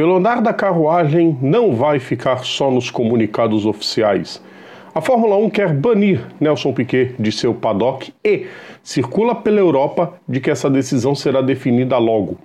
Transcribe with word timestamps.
Pelo 0.00 0.16
andar 0.16 0.40
da 0.40 0.54
carruagem, 0.54 1.36
não 1.42 1.74
vai 1.74 1.98
ficar 1.98 2.38
só 2.38 2.70
nos 2.70 2.90
comunicados 2.90 3.66
oficiais. 3.66 4.42
A 4.94 5.00
Fórmula 5.02 5.36
1 5.36 5.50
quer 5.50 5.74
banir 5.74 6.22
Nelson 6.40 6.72
Piquet 6.72 7.14
de 7.18 7.30
seu 7.30 7.52
paddock 7.52 8.10
e 8.24 8.46
circula 8.82 9.34
pela 9.34 9.60
Europa 9.60 10.14
de 10.26 10.40
que 10.40 10.50
essa 10.50 10.70
decisão 10.70 11.14
será 11.14 11.42
definida 11.42 11.98
logo. 11.98 12.38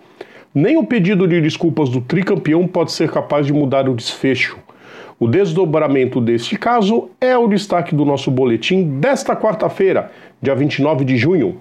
Nem 0.53 0.75
o 0.75 0.85
pedido 0.85 1.25
de 1.25 1.39
desculpas 1.39 1.87
do 1.87 2.01
tricampeão 2.01 2.67
pode 2.67 2.91
ser 2.91 3.09
capaz 3.09 3.45
de 3.45 3.53
mudar 3.53 3.87
o 3.87 3.95
desfecho. 3.95 4.57
O 5.17 5.25
desdobramento 5.25 6.19
deste 6.19 6.57
caso 6.57 7.09
é 7.21 7.37
o 7.37 7.47
destaque 7.47 7.95
do 7.95 8.03
nosso 8.03 8.29
boletim 8.29 8.99
desta 8.99 9.33
quarta-feira, 9.33 10.11
dia 10.41 10.53
29 10.53 11.05
de 11.05 11.15
junho. 11.15 11.57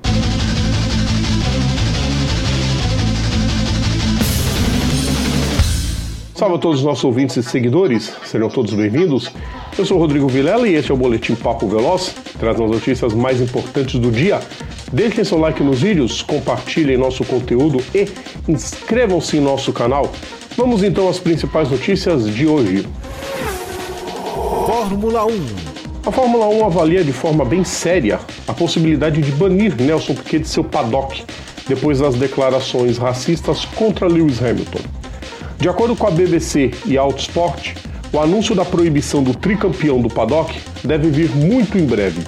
Salve 6.34 6.56
a 6.56 6.58
todos 6.58 6.80
os 6.80 6.84
nossos 6.84 7.04
ouvintes 7.04 7.36
e 7.36 7.42
seguidores, 7.42 8.12
sejam 8.24 8.48
todos 8.48 8.74
bem-vindos. 8.74 9.30
Eu 9.78 9.86
sou 9.86 9.98
Rodrigo 9.98 10.26
Vilela 10.26 10.68
e 10.68 10.74
este 10.74 10.90
é 10.90 10.94
o 10.94 10.96
Boletim 10.96 11.34
Papo 11.34 11.68
Veloz, 11.68 12.14
que 12.24 12.38
traz 12.38 12.60
as 12.60 12.70
notícias 12.70 13.14
mais 13.14 13.40
importantes 13.40 14.00
do 14.00 14.10
dia 14.10 14.40
Deixem 14.94 15.24
seu 15.24 15.38
like 15.38 15.60
nos 15.60 15.82
vídeos, 15.82 16.22
compartilhem 16.22 16.96
nosso 16.96 17.24
conteúdo 17.24 17.82
e 17.92 18.08
inscrevam-se 18.48 19.38
em 19.38 19.40
nosso 19.40 19.72
canal. 19.72 20.12
Vamos 20.56 20.84
então 20.84 21.08
às 21.08 21.18
principais 21.18 21.68
notícias 21.68 22.32
de 22.32 22.46
hoje. 22.46 22.86
Fórmula 24.66 25.26
1 25.26 25.30
A 26.06 26.12
Fórmula 26.12 26.46
1 26.46 26.64
avalia 26.64 27.02
de 27.02 27.12
forma 27.12 27.44
bem 27.44 27.64
séria 27.64 28.20
a 28.46 28.52
possibilidade 28.52 29.20
de 29.20 29.32
banir 29.32 29.74
Nelson 29.80 30.14
Piquet 30.14 30.40
de 30.40 30.48
seu 30.48 30.62
paddock 30.62 31.24
depois 31.66 31.98
das 31.98 32.14
declarações 32.14 32.96
racistas 32.96 33.64
contra 33.64 34.06
Lewis 34.06 34.40
Hamilton. 34.40 34.93
De 35.58 35.68
acordo 35.68 35.96
com 35.96 36.06
a 36.06 36.10
BBC 36.10 36.72
e 36.84 36.98
a 36.98 37.02
Autosport, 37.02 37.74
o 38.12 38.20
anúncio 38.20 38.54
da 38.54 38.64
proibição 38.64 39.22
do 39.22 39.34
tricampeão 39.34 40.00
do 40.00 40.08
paddock 40.08 40.58
deve 40.84 41.08
vir 41.10 41.30
muito 41.30 41.78
em 41.78 41.86
breve. 41.86 42.22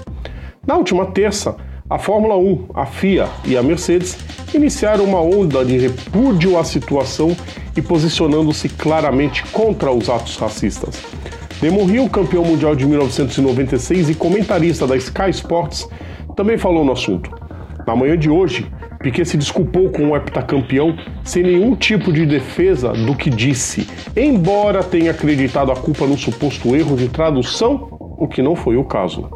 Na 0.67 0.77
última 0.77 1.07
terça, 1.07 1.57
a 1.89 1.99
Fórmula 1.99 2.37
1, 2.37 2.71
a 2.75 2.87
FIA 2.87 3.29
e 3.45 3.57
a 3.57 3.63
Mercedes 3.63 4.17
iniciaram 4.53 5.05
uma 5.05 5.21
onda 5.21 5.65
de 5.65 5.79
repúdio 5.79 6.59
à 6.59 6.65
situação 6.65 7.37
e 7.77 7.83
posicionando-se 7.83 8.69
claramente 8.69 9.45
contra 9.53 9.93
os 9.93 10.09
atos 10.09 10.37
racistas. 10.37 11.01
Damon 11.61 11.89
Hill, 11.89 12.11
campeão 12.11 12.45
mundial 12.45 12.75
de 12.75 12.85
1996 12.85 14.11
e 14.11 14.15
comentarista 14.15 14.87
da 14.87 14.97
Sky 14.97 15.31
Sports, 15.31 15.89
também 16.35 16.59
falou 16.59 16.85
no 16.85 16.93
assunto. 16.93 17.31
Na 17.87 17.95
manhã 17.95 18.19
de 18.19 18.29
hoje, 18.29 18.67
Piquet 19.01 19.25
se 19.25 19.37
desculpou 19.37 19.91
com 19.91 20.11
o 20.11 20.17
heptacampeão 20.17 20.97
sem 21.25 21.43
nenhum 21.43 21.75
tipo 21.75 22.13
de 22.13 22.27
defesa 22.27 22.93
do 22.93 23.15
que 23.15 23.31
disse, 23.31 23.89
embora 24.17 24.83
tenha 24.83 25.11
acreditado 25.11 25.71
a 25.71 25.77
culpa 25.77 26.07
no 26.07 26.17
suposto 26.17 26.75
erro 26.75 26.97
de 26.97 27.09
tradução, 27.09 27.89
o 28.19 28.27
que 28.27 28.43
não 28.43 28.57
foi 28.57 28.77
o 28.77 28.85
caso. 28.85 29.31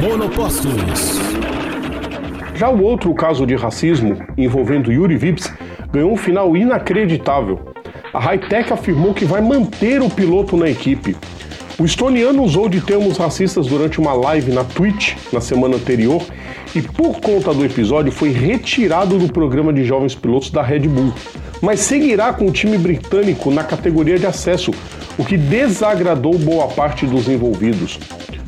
Monopostos 0.00 1.18
já 2.58 2.68
o 2.68 2.82
outro 2.82 3.14
caso 3.14 3.46
de 3.46 3.54
racismo, 3.54 4.18
envolvendo 4.36 4.90
Yuri 4.90 5.16
Vips, 5.16 5.48
ganhou 5.92 6.12
um 6.12 6.16
final 6.16 6.56
inacreditável. 6.56 7.72
A 8.12 8.18
Hightech 8.18 8.72
afirmou 8.72 9.14
que 9.14 9.24
vai 9.24 9.40
manter 9.40 10.02
o 10.02 10.10
piloto 10.10 10.56
na 10.56 10.68
equipe. 10.68 11.16
O 11.78 11.84
estoniano 11.84 12.42
usou 12.42 12.68
de 12.68 12.80
termos 12.80 13.16
racistas 13.16 13.68
durante 13.68 14.00
uma 14.00 14.12
live 14.12 14.50
na 14.50 14.64
Twitch 14.64 15.14
na 15.32 15.40
semana 15.40 15.76
anterior 15.76 16.20
e, 16.74 16.82
por 16.82 17.20
conta 17.20 17.52
do 17.52 17.64
episódio, 17.64 18.12
foi 18.12 18.30
retirado 18.30 19.18
do 19.18 19.32
programa 19.32 19.72
de 19.72 19.84
jovens 19.84 20.14
pilotos 20.14 20.50
da 20.50 20.62
Red 20.62 20.80
Bull. 20.80 21.12
Mas 21.60 21.80
seguirá 21.80 22.32
com 22.32 22.46
o 22.46 22.52
time 22.52 22.78
britânico 22.78 23.50
na 23.50 23.64
categoria 23.64 24.18
de 24.18 24.26
acesso, 24.26 24.72
o 25.16 25.24
que 25.24 25.36
desagradou 25.36 26.38
boa 26.38 26.68
parte 26.68 27.06
dos 27.06 27.28
envolvidos. 27.28 27.98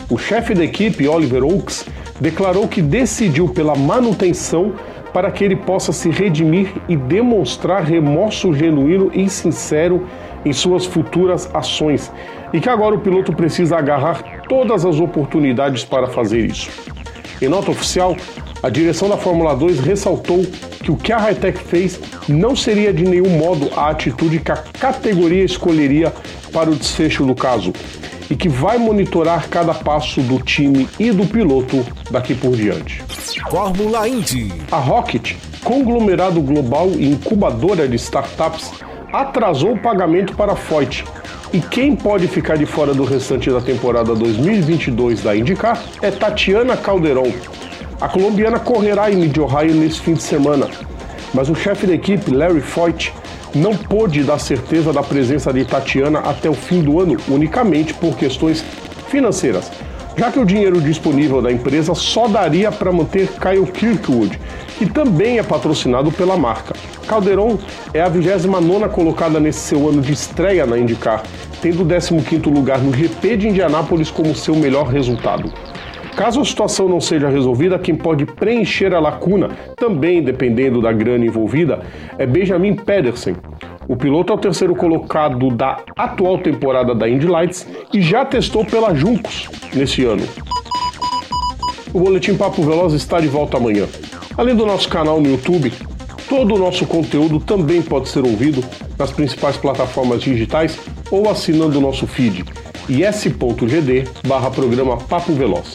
O 0.08 0.18
chefe 0.18 0.54
da 0.54 0.64
equipe, 0.64 1.08
Oliver 1.08 1.44
Oakes, 1.44 1.86
declarou 2.20 2.68
que 2.68 2.82
decidiu 2.82 3.48
pela 3.48 3.74
manutenção 3.74 4.74
para 5.12 5.30
que 5.30 5.42
ele 5.42 5.56
possa 5.56 5.92
se 5.92 6.08
redimir 6.10 6.72
e 6.88 6.96
demonstrar 6.96 7.82
remorso 7.82 8.54
genuíno 8.54 9.10
e 9.12 9.28
sincero 9.28 10.06
em 10.44 10.52
suas 10.52 10.86
futuras 10.86 11.50
ações, 11.52 12.12
e 12.52 12.60
que 12.60 12.68
agora 12.68 12.94
o 12.94 13.00
piloto 13.00 13.32
precisa 13.32 13.76
agarrar 13.76 14.42
todas 14.48 14.84
as 14.84 14.98
oportunidades 14.98 15.84
para 15.84 16.06
fazer 16.06 16.46
isso. 16.46 16.70
Em 17.40 17.48
nota 17.48 17.70
oficial, 17.70 18.16
a 18.62 18.68
direção 18.68 19.08
da 19.08 19.16
Fórmula 19.16 19.56
2 19.56 19.80
ressaltou 19.80 20.44
que 20.82 20.90
o 20.90 20.96
que 20.96 21.12
a 21.12 21.18
Hightech 21.18 21.58
fez 21.58 21.98
não 22.28 22.54
seria 22.54 22.92
de 22.92 23.04
nenhum 23.04 23.30
modo 23.38 23.70
a 23.74 23.88
atitude 23.88 24.40
que 24.40 24.52
a 24.52 24.56
categoria 24.56 25.42
escolheria 25.42 26.12
para 26.52 26.70
o 26.70 26.74
desfecho 26.74 27.24
do 27.24 27.34
caso, 27.34 27.72
e 28.28 28.36
que 28.36 28.48
vai 28.48 28.76
monitorar 28.78 29.48
cada 29.48 29.72
passo 29.72 30.20
do 30.20 30.38
time 30.38 30.88
e 30.98 31.10
do 31.10 31.26
piloto 31.26 31.84
daqui 32.10 32.34
por 32.34 32.54
diante. 32.54 33.02
Fórmula 33.50 34.06
Indy. 34.06 34.52
A 34.70 34.76
Rocket, 34.76 35.34
conglomerado 35.64 36.40
global 36.40 36.90
e 36.90 37.10
incubadora 37.10 37.88
de 37.88 37.96
startups, 37.96 38.70
atrasou 39.12 39.72
o 39.72 39.78
pagamento 39.78 40.36
para 40.36 40.52
a 40.52 40.56
Foyt. 40.56 41.04
E 41.52 41.60
quem 41.60 41.96
pode 41.96 42.28
ficar 42.28 42.56
de 42.56 42.64
fora 42.64 42.94
do 42.94 43.02
restante 43.02 43.50
da 43.50 43.60
temporada 43.60 44.14
2022 44.14 45.20
da 45.20 45.34
IndyCar 45.34 45.82
é 46.00 46.08
Tatiana 46.08 46.76
Calderon. 46.76 47.32
A 48.00 48.08
colombiana 48.08 48.60
correrá 48.60 49.10
em 49.10 49.16
Mid-Ohio 49.16 49.74
nesse 49.74 49.98
fim 49.98 50.14
de 50.14 50.22
semana, 50.22 50.68
mas 51.34 51.48
o 51.48 51.54
chefe 51.56 51.88
da 51.88 51.94
equipe, 51.94 52.32
Larry 52.32 52.60
Foyt, 52.60 53.12
não 53.52 53.76
pôde 53.76 54.22
dar 54.22 54.38
certeza 54.38 54.92
da 54.92 55.02
presença 55.02 55.52
de 55.52 55.64
Tatiana 55.64 56.20
até 56.20 56.48
o 56.48 56.54
fim 56.54 56.82
do 56.82 57.00
ano 57.00 57.16
unicamente 57.26 57.92
por 57.94 58.16
questões 58.16 58.64
financeiras, 59.08 59.72
já 60.16 60.30
que 60.30 60.38
o 60.38 60.44
dinheiro 60.44 60.80
disponível 60.80 61.42
da 61.42 61.50
empresa 61.50 61.96
só 61.96 62.28
daria 62.28 62.70
para 62.70 62.92
manter 62.92 63.26
Kyle 63.26 63.66
Kirkwood, 63.66 64.38
que 64.80 64.86
também 64.86 65.38
é 65.38 65.42
patrocinado 65.42 66.10
pela 66.10 66.38
marca. 66.38 66.74
Calderon 67.06 67.58
é 67.92 68.00
a 68.00 68.08
29 68.08 68.88
colocada 68.88 69.38
nesse 69.38 69.58
seu 69.58 69.86
ano 69.86 70.00
de 70.00 70.10
estreia 70.10 70.64
na 70.64 70.78
IndyCar, 70.78 71.22
tendo 71.60 71.82
o 71.82 71.86
15º 71.86 72.50
lugar 72.50 72.78
no 72.78 72.90
GP 72.90 73.36
de 73.36 73.48
Indianápolis 73.48 74.10
como 74.10 74.34
seu 74.34 74.56
melhor 74.56 74.86
resultado. 74.86 75.52
Caso 76.16 76.40
a 76.40 76.44
situação 76.46 76.88
não 76.88 76.98
seja 76.98 77.28
resolvida, 77.28 77.78
quem 77.78 77.94
pode 77.94 78.24
preencher 78.24 78.94
a 78.94 79.00
lacuna, 79.00 79.50
também 79.76 80.22
dependendo 80.22 80.80
da 80.80 80.94
grana 80.94 81.26
envolvida, 81.26 81.80
é 82.16 82.24
Benjamin 82.24 82.74
Pedersen. 82.74 83.36
O 83.86 83.96
piloto 83.96 84.32
é 84.32 84.36
o 84.36 84.38
terceiro 84.38 84.74
colocado 84.74 85.50
da 85.50 85.80
atual 85.94 86.38
temporada 86.38 86.94
da 86.94 87.06
Indy 87.06 87.26
Lights 87.26 87.66
e 87.92 88.00
já 88.00 88.24
testou 88.24 88.64
pela 88.64 88.94
Juncos 88.94 89.46
nesse 89.74 90.06
ano. 90.06 90.26
O 91.92 92.00
Boletim 92.00 92.34
Papo 92.34 92.62
Veloz 92.62 92.94
está 92.94 93.20
de 93.20 93.28
volta 93.28 93.58
amanhã. 93.58 93.86
Além 94.40 94.56
do 94.56 94.64
nosso 94.64 94.88
canal 94.88 95.20
no 95.20 95.28
YouTube, 95.28 95.70
todo 96.26 96.54
o 96.54 96.58
nosso 96.58 96.86
conteúdo 96.86 97.38
também 97.38 97.82
pode 97.82 98.08
ser 98.08 98.24
ouvido 98.24 98.64
nas 98.98 99.10
principais 99.10 99.58
plataformas 99.58 100.22
digitais 100.22 100.78
ou 101.10 101.28
assinando 101.28 101.76
o 101.76 101.82
nosso 101.82 102.06
feed 102.06 102.46
is.gd 102.88 104.08
barra 104.26 104.50
programa 104.50 104.96
Papo 104.96 105.34
Veloz. 105.34 105.74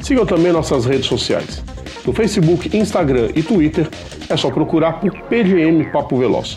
Sigam 0.00 0.24
também 0.24 0.52
nossas 0.52 0.86
redes 0.86 1.04
sociais. 1.04 1.62
No 2.06 2.14
Facebook, 2.14 2.74
Instagram 2.74 3.28
e 3.34 3.42
Twitter 3.42 3.86
é 4.26 4.36
só 4.38 4.50
procurar 4.50 5.00
por 5.00 5.10
PGM 5.24 5.92
Papo 5.92 6.16
Veloz. 6.16 6.56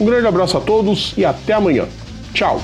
Um 0.00 0.06
grande 0.06 0.26
abraço 0.26 0.58
a 0.58 0.60
todos 0.60 1.14
e 1.16 1.24
até 1.24 1.52
amanhã. 1.52 1.86
Tchau! 2.34 2.60